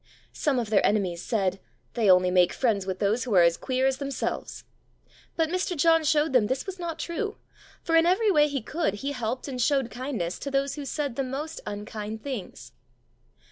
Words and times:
Some 0.33 0.57
of 0.57 0.71
their 0.71 0.83
enemies 0.83 1.21
said: 1.21 1.59
"They 1.93 2.09
only 2.09 2.31
make 2.31 2.53
friends 2.53 2.87
with 2.87 2.97
those 2.97 3.23
who 3.25 3.35
are 3.35 3.43
as 3.43 3.55
queer 3.55 3.85
as 3.85 3.99
themselves." 3.99 4.63
But 5.35 5.49
Mr. 5.51 5.77
John 5.77 6.03
showed 6.03 6.33
them 6.33 6.47
this 6.47 6.65
was 6.65 6.79
not 6.79 6.97
true, 6.97 7.37
for 7.83 7.95
in 7.95 8.07
every 8.07 8.31
way 8.31 8.47
he 8.47 8.63
could 8.63 8.95
he 8.95 9.11
helped 9.11 9.47
and 9.47 9.61
showed 9.61 9.91
kindness 9.91 10.39
to 10.39 10.49
those 10.49 10.73
who 10.73 10.85
said 10.85 11.17
the 11.17 11.23
most 11.23 11.61
unkind 11.67 12.23
things. 12.23 12.71